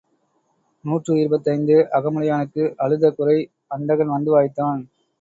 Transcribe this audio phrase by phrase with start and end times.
[0.85, 3.37] நூற்றி இருபத்தைந்து அகமுடையானுக்கு அழுத குறை
[3.71, 4.81] அந்தகன் வந்து வாய்த்தான்.